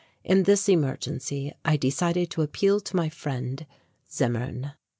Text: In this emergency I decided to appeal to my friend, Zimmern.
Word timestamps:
In 0.23 0.41
this 0.45 0.67
emergency 0.67 1.53
I 1.63 1.77
decided 1.77 2.31
to 2.31 2.41
appeal 2.41 2.79
to 2.79 2.95
my 2.95 3.07
friend, 3.07 3.67
Zimmern. 4.11 4.71